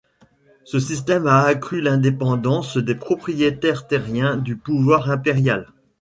Ce 0.65 0.79
système 0.79 1.27
a 1.27 1.41
accru 1.43 1.79
l’indépendance 1.79 2.77
des 2.77 2.95
propriétaires 2.95 3.85
terriens 3.85 4.35
du 4.35 4.55
pouvoir 4.55 5.11
impérial. 5.11 5.67